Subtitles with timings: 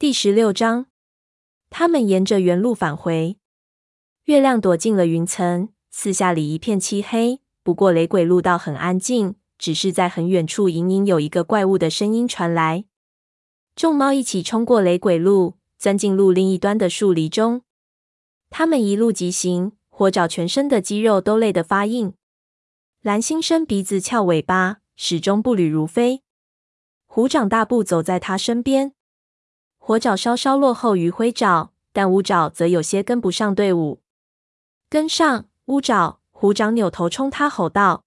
[0.00, 0.86] 第十六章，
[1.70, 3.36] 他们沿着原路返回。
[4.26, 7.40] 月亮躲进了云层，四下里一片漆黑。
[7.64, 12.84] 不过雷鬼路道很安静，只是在很远处隐隐有一个怪物的声音传来。
[13.74, 17.62] 众猫一起冲过雷鬼路，钻进路另一端的树林中。
[18.50, 22.14] 他们一路疾行，火爪全身的肌肉都累得发硬。
[23.02, 26.22] 蓝星伸鼻子翘尾巴，始终步履如飞。
[27.06, 28.94] 虎掌大步走在他身边。
[29.88, 34.02] 火爪稍稍落后于灰爪，但乌爪则有些跟不上队伍。
[34.90, 36.20] 跟上，乌爪！
[36.30, 38.04] 虎掌扭头冲他吼道。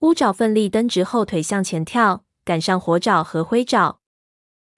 [0.00, 4.00] 乌爪奋力蹬直后腿向前跳，赶上火爪和灰爪。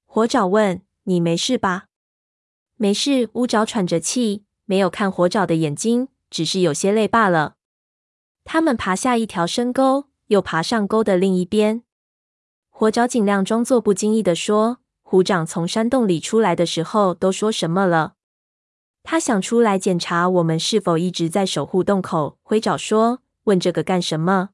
[0.05, 1.87] 火爪问：“你没事吧
[2.77, 7.55] ？”“没事。”乌爪喘着气，没有看火爪的眼睛，只是有些累罢了。
[8.45, 11.83] 他们爬下一条深沟，又爬上沟的另一边。
[12.69, 18.15] 火爪尽量装作不经意地说：“虎掌从山洞里出来的时候都说什么了？”
[19.03, 22.39] 他想出来检查我们是否一直在守护洞口。
[22.45, 24.51] 灰爪说：“问这个干什么？”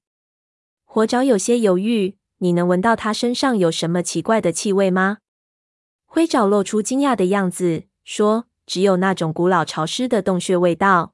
[0.87, 5.19] 火爪有些犹豫：“你能闻到他身上有什么奇怪的气味吗？”
[6.07, 11.13] 灰爪露出惊讶的样子，说：“只有那种古老潮湿的洞穴味道。”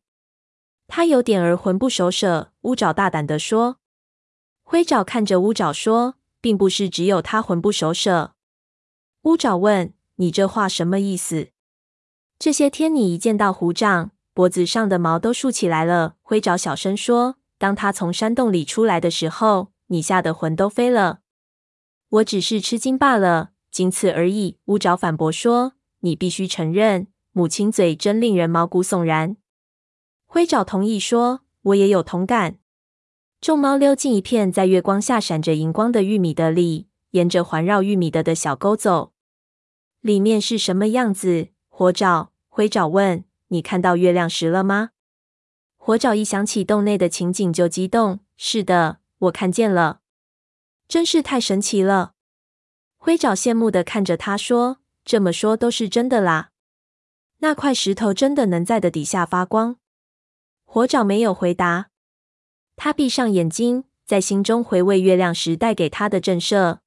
[0.86, 2.52] 他有点儿魂不守舍。
[2.61, 3.78] 乌爪大胆地说
[4.62, 8.34] ：“灰爪看着乌爪说，并不是只有他魂不守舍。”
[9.23, 11.51] 乌爪问：“你这话什么意思？”
[12.41, 16.17] 这些天，你一见到胡掌，脖子上的毛都竖起来了。
[16.23, 21.20] 灰爪小声说：“当他从山洞里出来的时候，你吓得魂都飞了。”
[22.11, 24.59] 我只是吃惊罢了，仅此而已。
[24.64, 29.36] 乌爪反驳说：“你必须承认，母亲嘴真令人毛骨悚然。”
[30.27, 32.59] 灰爪同意说：“我也有同感。”
[33.41, 39.14] 众猫溜进一片在月光下闪着荧光的玉米地里，沿着环绕玉米的的小沟走。
[40.02, 41.48] 里面是什么样子？
[41.70, 42.32] 火爪。
[42.55, 44.91] 灰爪问：“你看到月亮石了吗？”
[45.78, 50.01] 火爪一想起洞内的情景就激动：“是的，我看见了，
[50.86, 52.12] 真是太神奇了。”
[52.98, 56.51] 灰爪羡慕的看着他说：“这么说都是真的啦？
[57.39, 59.78] 那块石头真的能在的底下发光？”
[60.64, 61.89] 火爪没有回答，
[62.77, 66.80] 他闭上眼睛，在心中回味月亮石带给他的震慑。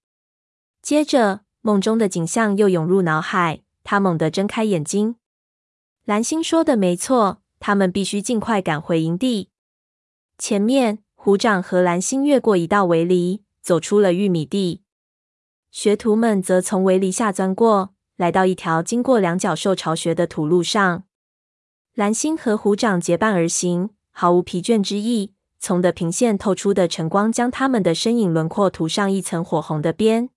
[0.85, 5.15] 接着，梦中的景象又涌入脑海，他猛地睁开眼睛。
[6.03, 9.49] 蓝星说的没错，他们必须尽快赶回营地。
[10.37, 14.83] 前面，虎掌和蓝星越过一道围篱，走出了玉米地。
[15.71, 21.05] 学徒们则从围篱下钻过，来到一条经过两角兽巢穴的土路上。
[21.95, 25.33] 蓝星和虎掌结伴而行，毫无疲倦之意。
[25.57, 30.29] 从地平线透出的晨光将他们的身影轮廓涂上一层火红的边。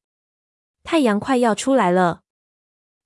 [0.90, 2.22] 太阳快要出来了，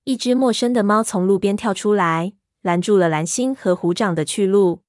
[0.05, 2.31] 一只陌生的猫从路边跳出来。
[2.61, 4.83] 拦住了蓝星和虎掌的去路。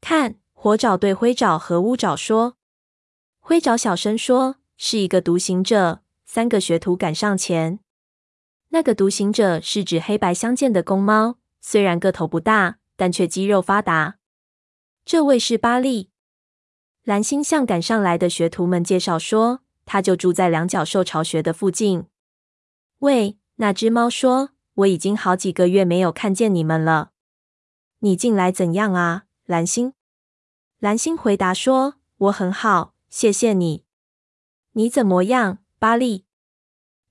[0.00, 2.56] 看，火爪对灰爪和乌爪说。
[3.40, 7.80] 灰爪小声说：“是一个独行者。”三个学徒赶上前。
[8.68, 14.18] 那个独行者是指黑白相间的公猫，虽然个头不大，但却肌肉发达。
[15.04, 16.10] 这位是巴利。
[17.02, 22.06] 蓝星向赶上来的学徒们介绍说：“他就住在两角兽巢穴的附近。”
[23.00, 24.50] 喂，那只猫说。
[24.78, 27.12] 我已经好几个月没有看见你们了。
[28.00, 29.92] 你近来怎样啊，蓝星？
[30.80, 33.84] 蓝星回答说：“我很好，谢谢你。
[34.72, 36.24] 你怎么样，巴利？”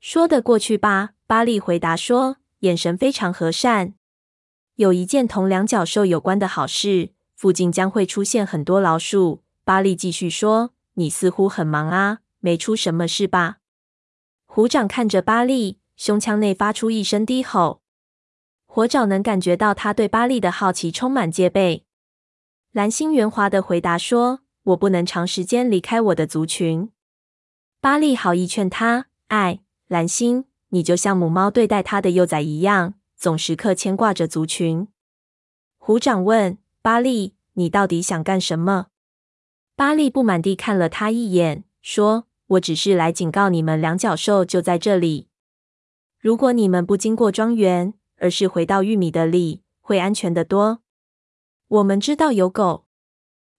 [0.02, 3.94] 说得过去吧，巴利回答说，眼神非常和善。
[4.76, 9.42] 有一件同两角兽有关的好事，附近将会出现很多老鼠。
[9.64, 13.60] 巴利继续说：“你似乎很忙啊，没出什么事吧？”
[14.46, 15.80] 虎掌看着巴利。
[15.96, 17.84] 胸腔内发出一声低吼，
[18.66, 21.86] 火爪能感觉到他对巴利的好奇，充满戒备。
[22.72, 24.40] 蓝星圆滑的回答说
[24.74, 26.90] ：“我不能长时间离开我的族群。”
[27.80, 34.88] 巴利好意劝他：“哎，蓝星，你就像母猫对待它的幼崽一样，总时刻牵挂着族群。”
[35.78, 38.88] 虎掌问：“巴利，你到底想干什么？”
[39.78, 45.28] 巴利不满地看了他一眼，说：“我只是来警告你们，两角兽就在这里。”
[46.20, 50.80] 如果你们不经过庄园，而是回到玉米地里，会安全的多。
[51.68, 52.86] 我们知道有狗，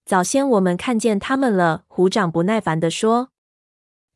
[0.05, 1.85] 早先我们看见他们了。
[1.88, 3.31] 虎掌不耐烦的说。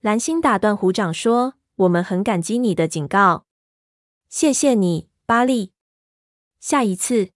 [0.01, 3.45] 蓝星打断虎掌说：“我们很感激你的警告，
[4.29, 5.73] 谢谢你，巴利。
[6.61, 7.31] 下一次。”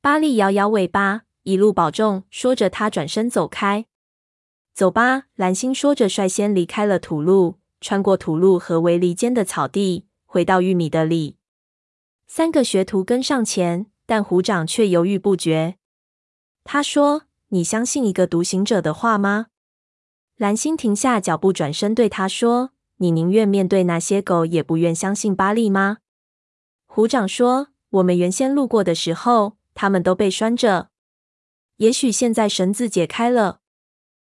[0.00, 2.24] 巴利摇摇尾巴，一路保重。
[2.30, 3.86] 说着，他转身走开。
[4.72, 10.06] 走吧，蓝星说着，率先离开了土路，穿过土路和围篱间的草地。
[10.24, 11.36] 回到玉米地里，
[12.26, 15.76] 三个学徒跟上前，但虎掌却犹豫不决。
[16.64, 19.48] 他说：“你相信一个独行者的话吗？”
[20.38, 25.98] 蓝星停下脚步，转身对他说：“你宁愿面对那些狗，也不愿相信巴利吗？”
[26.88, 30.88] 虎掌说：“我们原先路过的时候，他们都被拴着。
[31.76, 33.60] 也许现在绳子解开了。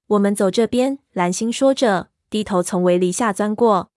[0.06, 3.90] 我们走这边。”蓝星说着，低头从围篱下钻过。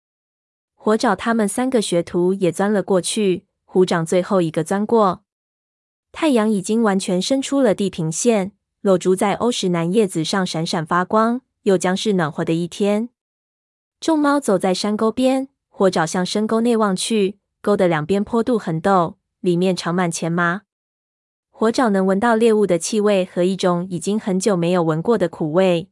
[0.74, 3.44] 火爪他们三个学徒也钻了过去。
[3.64, 5.22] 虎掌最后一个钻过。
[6.12, 11.42] 太阳已经完全伸出了地平线，露珠在欧石楠叶子上闪闪发光。
[11.64, 13.08] 又将是暖和的一天。
[13.98, 17.40] 众猫走在山沟边，火爪向深沟内望去。
[17.60, 20.62] 沟的两边坡度很陡，里面长满钱麻。
[21.50, 25.88] 火爪能闻到猎物的气味和一种已经很久没有闻过的苦味。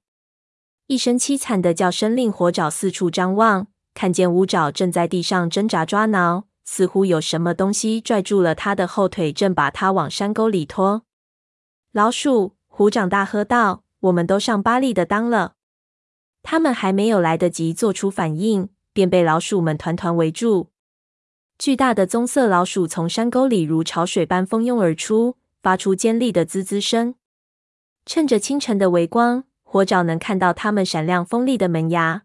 [0.87, 11.05] 一声凄惨的叫声令火爪四处张望，看见乌爪正在地上挣扎抓挠，似乎有什么东西拽住了他的后腿，正把他往山沟里拖。
[11.93, 12.57] 老鼠！
[12.67, 15.55] 虎掌大喝道：“我们都上巴利的当了！”
[16.43, 20.69] 他们还没有来得及做出反应，便被老鼠们团团围住。
[21.57, 27.15] 巨大的棕色老鼠从山沟里如潮水般蜂拥而出，发出尖利的滋滋声。
[28.05, 32.23] 趁着清晨的微光，火爪能看到它们闪亮锋利的门牙。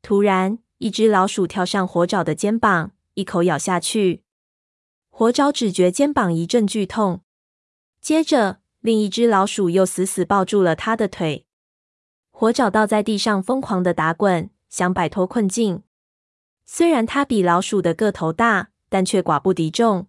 [0.00, 4.22] 突然，一只老鼠跳上火爪的肩膀，一口咬下去。
[5.10, 7.20] 火爪只觉肩膀一阵剧痛，
[8.00, 11.44] 接着另一只老鼠又死死抱住了它的腿。
[12.30, 15.82] 火爪倒在地上，疯狂的打滚，想摆脱困境。
[16.64, 20.06] 虽然它比老鼠的个头大，但却寡不敌众。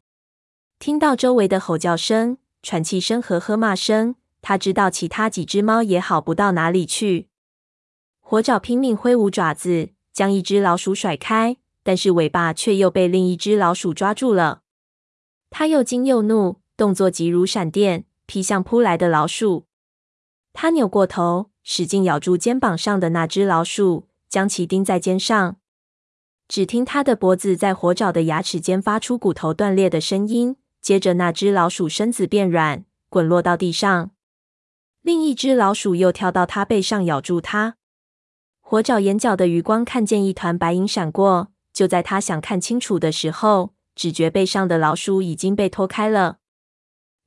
[0.79, 4.15] 听到周围的吼叫声、喘气声和喝骂声，
[4.47, 7.29] 它知道其他几只猫也好不到哪里去。
[8.19, 14.61] 火爪拼命挥舞爪子，将一只老鼠甩开，但是尾巴却又被另一只老鼠抓住了。
[15.49, 19.65] 它又惊又怒，动作急如闪电，劈向扑来的老鼠。
[20.53, 21.49] 它扭过头。
[21.67, 25.57] 使劲咬住肩膀上的那只老鼠，将其钉在肩上。
[26.47, 30.57] 只听它的脖子在火爪的牙齿间发出骨头断裂的声音。
[30.79, 34.11] 接着，那只老鼠身子变软，滚落到地上。
[35.05, 37.75] 另一只老鼠又跳到它背上，咬住它。
[38.59, 46.39] 火爪眼角的余光看见一团白影闪过，就在他想看清楚的时候，只觉背上的老鼠已经被拖开了。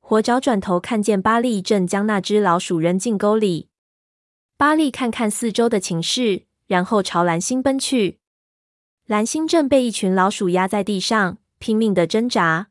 [0.01, 3.69] 火爪转头看见巴利正将那只老鼠扔进沟里。
[4.57, 8.19] 巴利看看四周的情势，然后朝蓝星奔去。
[9.05, 12.67] 蓝星正被一群老鼠压在地上，拼命的挣扎。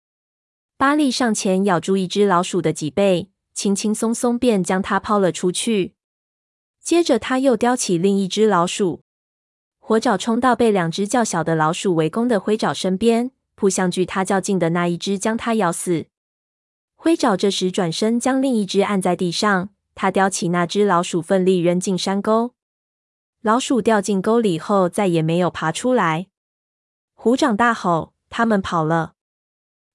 [0.76, 5.96] 巴利上前咬住一只老鼠的脊背，轻轻松松便将它抛了出去。
[6.81, 9.02] 接着，他又叼起另一只老鼠，
[9.81, 16.06] 火爪冲到被两只较小的老鼠围攻的灰爪身边，扑向距他较近的那一只，将它咬死。
[16.94, 19.70] 灰爪这时转身将另一只按在地上。
[19.96, 22.55] 他叼起那只老鼠，奋力扔进山沟。
[23.43, 26.28] 老鼠掉进沟里后，再也没有爬出来。
[27.14, 29.14] 虎掌大吼：“他们跑了！”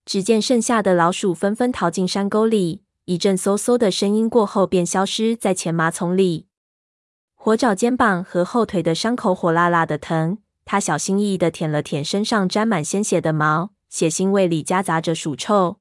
[0.04, 6.47] 只见剩下的老鼠纷纷逃进山沟里，一阵嗖嗖的声音过后，便消失在前麻丛里。
[7.33, 15.79] 火爪肩膀和后腿的伤口火辣辣的疼，他小心翼翼的舔了舔身上沾满鲜血的毛，血腥味里夹杂着鼠臭。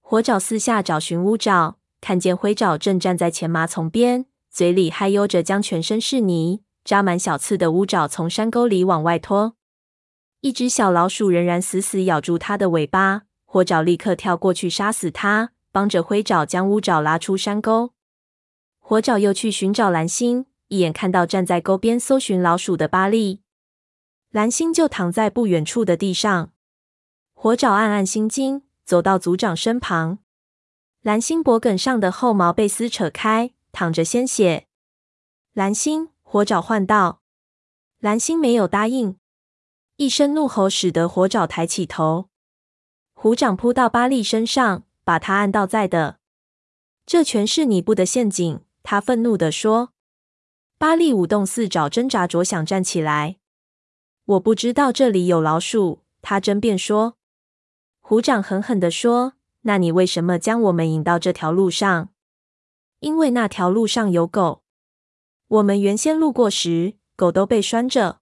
[0.00, 1.76] 火爪四下找寻乌爪。
[2.00, 9.54] 看见灰爪正站在前麻丛边，嘴里还悠着将全身是泥、扎满小刺的乌爪从山沟里往外拖。
[10.40, 17.92] 一只小老鼠仍然死死咬住它的尾巴，火爪立刻跳过去杀死它，帮着灰爪将乌爪拉出山沟。
[18.78, 23.42] 火爪又去寻找蓝星，一眼看到站在沟边搜寻老鼠的巴利，
[24.30, 26.52] 蓝星就躺在不远处的地上。
[27.32, 30.18] 火爪暗暗心惊，走到族长身旁。
[31.02, 34.66] 蓝星脖梗上的后毛被撕扯开，淌着鲜血。
[35.52, 37.22] 蓝星，火爪唤道。
[38.00, 39.16] 蓝星没有答应。
[39.96, 42.28] 一声怒吼使得火爪抬起头。
[43.12, 46.18] 虎掌扑到巴利身上，把他按倒在地。
[47.04, 49.92] 这全是你布的陷阱，他愤怒地说。
[50.78, 53.38] 巴力舞动四爪，挣扎着想站起来。
[54.24, 57.16] 我不知道这里有老鼠，他争辩说。
[57.98, 59.32] 虎掌狠狠地说。
[59.62, 62.10] 那你为什么将我们引到这条路上？
[63.00, 64.62] 因为那条路上有狗。
[65.48, 68.20] 我们原先路过时，狗都被拴着。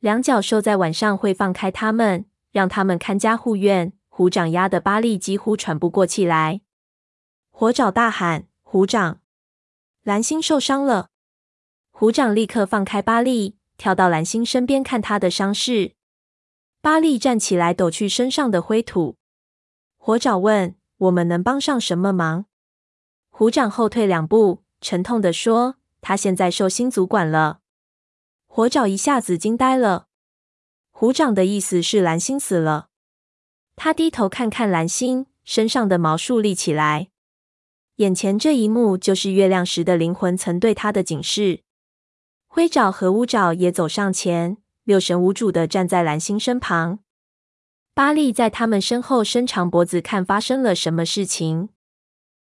[0.00, 3.92] 两角兽在晚上会放开它们，让它们看家护院。
[4.14, 6.60] 虎掌压得巴利几乎喘不过气来。
[7.50, 9.22] 火爪大喊：“虎掌，
[10.02, 11.08] 蓝星受伤了！”
[11.90, 15.94] 虎掌立刻放开巴利，跳到蓝星身边看他的伤势。
[16.82, 19.16] 巴利站起来，抖去身上的灰土。
[19.96, 22.44] 火爪问：“我们能帮上什么忙？”
[23.32, 27.60] 虎掌后退两步，沉痛地说：“他现在受星族管了。”
[28.46, 30.08] 火爪一下子惊呆了。
[30.90, 32.90] 虎掌的意思是蓝星死了。
[33.76, 37.08] 他低头看看蓝星，身上的毛竖立起来。
[37.96, 41.60] 眼前这一幕就是月亮石的灵魂曾对他的警示。
[42.46, 47.00] 灰爪和乌爪也走上前，六神无主地站在蓝星身旁。
[47.94, 51.68] 巴利在他们身后伸长脖子看发生了什么事情。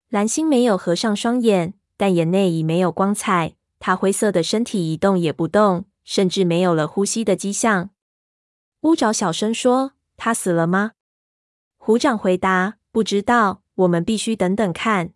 [0.09, 3.53] 蓝星没有合上双眼，但眼内已没有光彩。
[3.79, 7.91] 他灰色的身体一动也不动，甚至没有了呼吸的迹象。
[8.81, 10.91] 乌爪小声说：“他死了吗？”
[11.87, 15.13] 虎掌回答：“不知道，我们必须等等看。”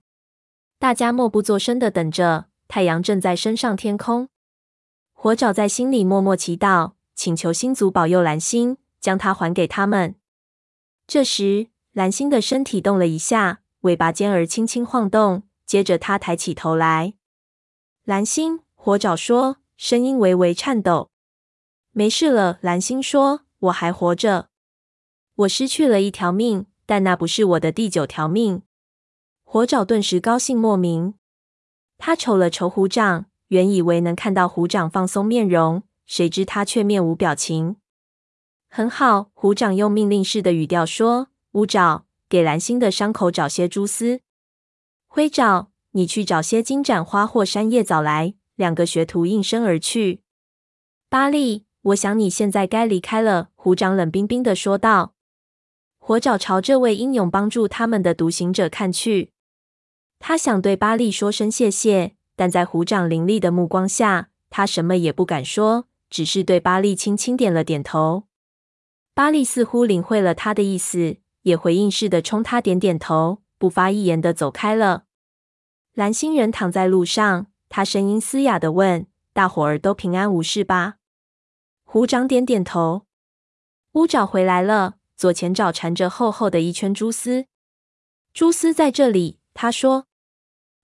[0.79, 2.45] 大家默不作声的等着。
[2.69, 4.29] 太阳正在升上天空。
[5.11, 10.15] 火爪在心里默默祈祷，请求星族保佑蓝星，将它还给他们。
[11.05, 13.59] 这时，蓝星的身体动了一下。
[13.81, 17.15] 尾巴尖儿轻轻晃动，接着他抬起头来。
[18.05, 21.11] 蓝星，火爪说，声音微微颤抖。
[21.91, 24.50] 没事了，蓝星说，我还活着。
[25.41, 28.63] 我失去了一条命，但那不是我的第九条命。
[29.43, 31.13] 火爪顿时高兴莫名。
[31.97, 37.77] 他瞅了瞅虎掌，原以为能看到虎掌放松面容，谁知他却面无表情。
[38.69, 44.21] 很好，虎掌用命令式的语调说：“乌爪。”给蓝星的伤口找些蛛丝。
[45.07, 48.35] 灰爪，你去找些金盏花或山叶藻来。
[48.55, 50.21] 两个学徒应声而去。
[51.09, 53.49] 巴利，我想你现在该离开了。
[53.55, 55.13] 虎掌冷冰冰地说道。
[56.03, 59.31] 火爪朝这位英勇帮助他们的独行者看去，
[60.19, 68.23] 他想对巴利说声谢谢，但在虎掌凌厉的目光下，他什么也不敢说，只是对巴利轻轻点了点头。
[69.13, 71.17] 巴利似乎领会了他的意思。
[71.43, 75.05] 也回应似的冲他点点头，不发一言的走开了。
[75.95, 80.97] 蓝星人躺在路上，他声音嘶哑的问：“大伙儿都平安无事吧？”
[81.83, 83.07] 虎掌点点头。
[83.93, 87.45] 乌爪回来了，左前爪缠着厚厚的一圈蛛丝。
[88.33, 90.07] 蛛丝在这里，他说。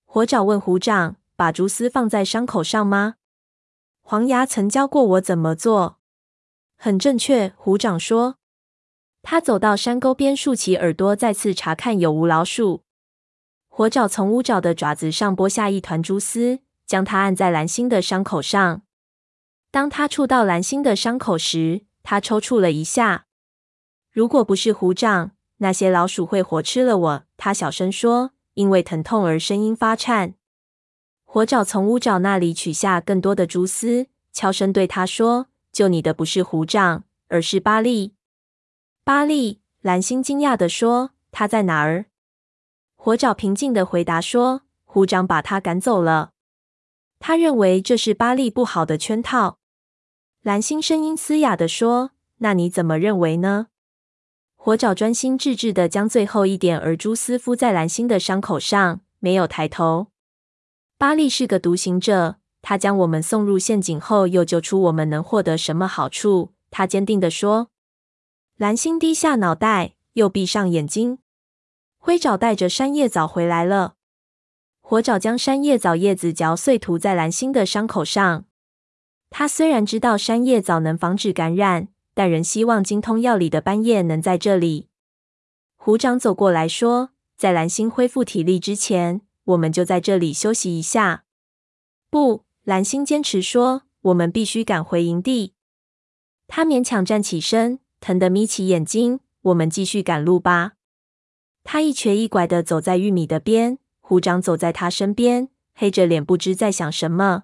[0.05, 3.15] 火爪问虎掌：“把蛛丝放在伤口上吗？”
[4.03, 5.97] 黄牙曾教过我怎么做。
[6.75, 8.35] 很正确，虎掌说。
[9.23, 12.83] 他走到山沟边，竖起耳朵，再次查看有无老鼠。
[13.67, 18.83] 火爪从乌爪的爪子上剥下一团蛛丝，将它按在蓝星的伤口上。
[19.71, 23.23] 当他触到蓝星的伤口时，他抽搐了一下。
[24.17, 27.23] 如果不是虎掌，那些老鼠会活吃了我。
[27.37, 30.33] 他小声说，因为疼痛而声音发颤。
[31.23, 38.15] 火爪从乌爪那里取下更多的蛛丝，悄声对他说：“救你的不是虎掌，而是巴利。”
[39.05, 42.05] 巴利，蓝星惊讶地说：“他在哪儿？”
[42.97, 46.31] 火爪平静地回答说：“虎掌把他赶走了。
[47.19, 49.59] 他认为这是巴利不好的圈套。”
[50.41, 52.09] 蓝星声音嘶哑地说
[52.41, 53.67] ：“那你怎么认为呢？”
[54.67, 60.07] 火爪专心致志地将最后一点儿蛛丝敷在蓝星的伤口上，没有抬头。
[60.97, 66.51] 巴利是个独行者，他将我们送入陷阱后又救出我们，能获得什么好处？
[66.69, 67.69] 他坚定地说。
[68.57, 71.19] 蓝星低下脑袋，又闭上眼睛。
[71.97, 73.93] 灰爪带着山叶枣回来了。
[74.81, 78.43] 火爪将山叶枣叶子嚼碎，涂在蓝星的伤口上。
[79.29, 84.87] 他虽然知道山叶枣能防止感染，但仍希望精通药理的班叶能在这里。
[85.75, 91.25] 虎掌走过来说：“在蓝星恢复体力之前，我们就在这里休息一下。”
[92.09, 95.53] 不，蓝星坚持说：“我们必须赶回营地。”
[96.47, 97.79] 他勉强站起身。
[97.99, 100.73] 疼得眯起眼睛，我们继续赶路吧。
[101.63, 107.43] 他一瘸一拐地走在玉米的边，虎掌走在他身边，黑着脸不知在想什么。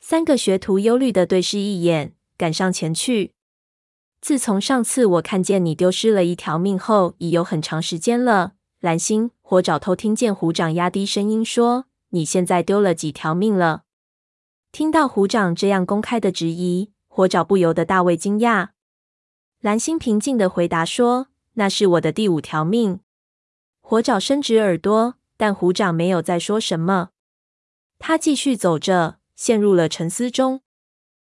[0.00, 3.34] 三个学徒忧虑地对视一眼，赶上前去。
[4.22, 8.52] 自从上次我看见你丢失了一条命后，已有很长时间了。
[8.78, 13.82] 蓝星、火爪偷听见虎掌压低声音说：“你现在丢了几条命了？”
[14.70, 18.68] 听到虎掌这样公开的质疑，火爪不由得大为惊讶。
[19.60, 23.00] 蓝星平静的回答说：“那是我的第五条命。”
[23.82, 27.08] 火爪伸直耳朵，但虎掌没有再说什么。
[27.98, 30.60] 他继续走着，陷入了沉思中。